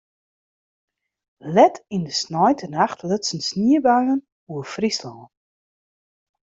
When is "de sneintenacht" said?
2.07-2.99